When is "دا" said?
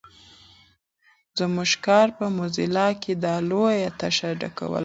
3.23-3.35